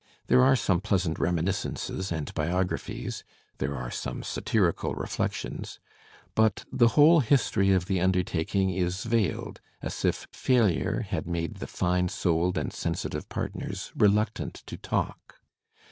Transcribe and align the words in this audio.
There 0.25 0.41
are 0.41 0.55
some 0.55 0.81
pleasant 0.81 1.19
reminiscences 1.19 2.11
and 2.11 2.33
biographies. 2.33 3.23
There 3.59 3.75
are 3.75 3.91
some 3.91 4.23
satirical 4.23 4.95
reflections. 4.95 5.79
But 6.33 6.65
the 6.71 6.87
whole 6.97 7.21
histoiy 7.21 7.75
of 7.75 7.85
the 7.85 8.01
undertaking 8.01 8.71
is 8.71 9.03
veiled, 9.03 9.61
as 9.79 10.03
if 10.03 10.25
failure 10.31 11.01
had 11.01 11.27
made 11.27 11.57
the 11.57 11.67
fine 11.67 12.09
souled 12.09 12.57
and 12.57 12.73
sensitive 12.73 13.29
partners 13.29 13.91
reluctant 13.95 14.63
to 14.65 14.75
talk. 14.75 15.35